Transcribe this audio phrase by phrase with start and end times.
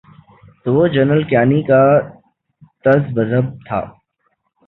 [0.61, 1.81] تو وہ جنرل کیانی کا
[2.83, 3.81] تذبذب تھا۔